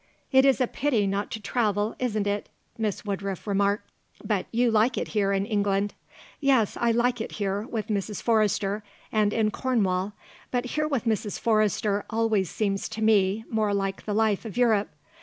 It 0.31 0.45
is 0.45 0.59
a 0.59 0.65
pity 0.65 1.05
not 1.05 1.29
to 1.29 1.39
travel, 1.39 1.95
isn't 1.99 2.25
it," 2.25 2.49
Miss 2.75 3.05
Woodruff 3.05 3.45
remarked. 3.45 3.87
"But 4.25 4.47
you 4.51 4.71
like 4.71 4.97
it 4.97 5.09
here 5.09 5.31
in 5.31 5.45
England?" 5.45 5.93
"Yes, 6.39 6.75
I 6.75 6.89
like 6.89 7.21
it 7.21 7.33
here, 7.33 7.67
with 7.67 7.85
Mrs. 7.87 8.19
Forrester; 8.19 8.83
and 9.11 9.31
in 9.31 9.51
Cornwall. 9.51 10.13
But 10.49 10.65
here 10.65 10.87
with 10.87 11.05
Mrs. 11.05 11.39
Forrester 11.39 12.03
always 12.09 12.49
seems 12.49 12.89
to 12.89 13.03
me 13.03 13.45
more 13.47 13.75
like 13.75 14.05
the 14.05 14.15
life 14.15 14.43
of 14.43 14.57
Europe. 14.57 14.89